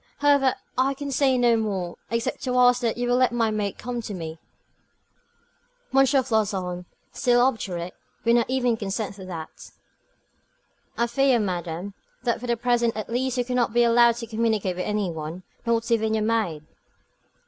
[0.17, 3.77] However, I can say no more, except to ask that you will let my maid
[3.77, 4.39] come to me."
[5.93, 5.99] M.
[6.05, 7.93] Floçon, still obdurate,
[8.25, 9.69] would not even consent to that.
[10.97, 11.93] "I fear, madame,
[12.23, 15.43] that for the present at least you cannot be allowed to communicate with any one,
[15.67, 16.63] not even with your maid."